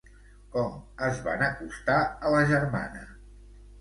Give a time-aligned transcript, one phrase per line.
[0.55, 0.71] Com
[1.09, 3.05] es van acostar a la germana?